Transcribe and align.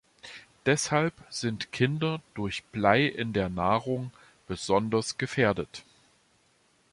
Deshalb 0.65 1.13
sind 1.29 1.71
Kinder 1.71 2.21
durch 2.33 2.63
Blei 2.63 3.05
in 3.05 3.33
der 3.33 3.49
Nahrung 3.49 4.11
besonders 4.47 5.19
gefährdet. 5.19 5.83